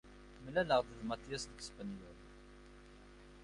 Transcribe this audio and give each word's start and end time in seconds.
Mlaleɣ-d 0.45 0.89
ed 0.93 0.99
Mattias 1.07 1.43
deg 1.45 1.59
Spenyul. 1.67 2.17